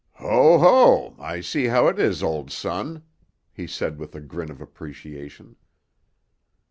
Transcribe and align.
"Ho, 0.15 0.57
ho! 0.57 1.15
I 1.19 1.41
see 1.41 1.65
how 1.65 1.91
'tis, 1.91 2.23
old 2.23 2.49
son," 2.49 3.03
he 3.53 3.67
said 3.67 3.99
with 3.99 4.15
a 4.15 4.19
grin 4.19 4.49
of 4.49 4.59
appreciation. 4.59 5.57